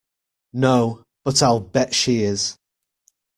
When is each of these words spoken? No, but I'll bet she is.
No, 0.53 1.03
but 1.23 1.43
I'll 1.43 1.59
bet 1.59 1.93
she 1.93 2.23
is. 2.23 2.57